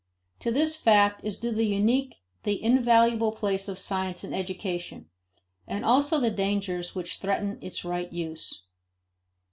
To 0.39 0.49
this 0.51 0.75
fact 0.75 1.23
is 1.23 1.37
due 1.37 1.51
the 1.51 1.63
unique, 1.63 2.15
the 2.41 2.63
invaluable 2.63 3.31
place 3.33 3.67
of 3.67 3.77
science 3.77 4.23
in 4.23 4.33
education, 4.33 5.11
and 5.67 5.85
also 5.85 6.19
the 6.19 6.31
dangers 6.31 6.95
which 6.95 7.17
threaten 7.17 7.59
its 7.61 7.85
right 7.85 8.11
use. 8.11 8.63